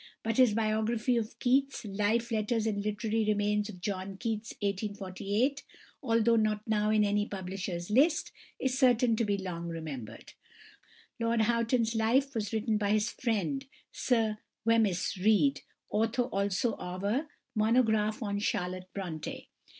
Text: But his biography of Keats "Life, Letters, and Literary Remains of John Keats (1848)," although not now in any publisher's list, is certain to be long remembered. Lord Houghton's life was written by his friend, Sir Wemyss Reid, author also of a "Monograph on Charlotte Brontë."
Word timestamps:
But 0.23 0.37
his 0.37 0.55
biography 0.55 1.15
of 1.15 1.37
Keats 1.37 1.85
"Life, 1.85 2.31
Letters, 2.31 2.65
and 2.65 2.81
Literary 2.83 3.23
Remains 3.23 3.69
of 3.69 3.81
John 3.81 4.17
Keats 4.17 4.55
(1848)," 4.63 5.61
although 6.01 6.37
not 6.37 6.67
now 6.67 6.89
in 6.89 7.03
any 7.05 7.27
publisher's 7.27 7.91
list, 7.91 8.31
is 8.57 8.75
certain 8.79 9.15
to 9.15 9.23
be 9.23 9.37
long 9.37 9.67
remembered. 9.67 10.33
Lord 11.19 11.41
Houghton's 11.41 11.93
life 11.93 12.33
was 12.33 12.51
written 12.51 12.79
by 12.79 12.89
his 12.93 13.11
friend, 13.11 13.67
Sir 13.91 14.39
Wemyss 14.65 15.17
Reid, 15.19 15.61
author 15.91 16.23
also 16.23 16.73
of 16.77 17.03
a 17.03 17.27
"Monograph 17.53 18.23
on 18.23 18.39
Charlotte 18.39 18.89
Brontë." 18.95 19.45